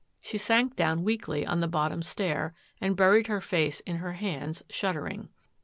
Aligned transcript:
She 0.19 0.39
sank 0.39 0.75
down 0.75 1.03
weakly 1.03 1.45
on 1.45 1.59
the 1.59 1.67
bottom 1.67 2.01
stair 2.01 2.55
and 2.81 2.97
buried 2.97 3.27
her 3.27 3.39
face 3.39 3.81
in 3.81 3.97
her 3.97 4.13
hands, 4.13 4.63
shuddering. 4.67 5.29